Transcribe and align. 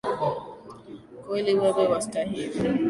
Kweli 1.23 1.51
wewe 1.61 1.83
wastahili 1.91 2.45